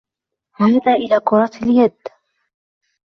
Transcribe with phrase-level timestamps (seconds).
[0.59, 1.95] عاد إلى كرة اليد.